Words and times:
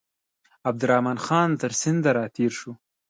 عبدالرحمن 0.69 1.17
خان 1.25 1.49
تر 1.61 1.71
سیند 1.81 2.03
را 2.15 2.25
تېر 2.35 2.51
شو. 2.59 2.71